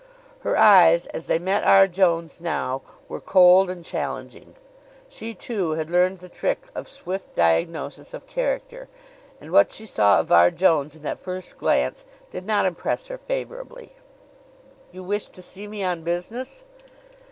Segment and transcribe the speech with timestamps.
[0.39, 1.85] Her eyes, as they met R.
[1.87, 4.55] Jones' now, were cold and challenging.
[5.07, 8.87] She, too, had learned the trick of swift diagnosis of character,
[9.39, 10.49] and what she saw of R.
[10.49, 13.93] Jones in that first glance did not impress her favorably.
[14.91, 16.63] "You wished to see me on business?"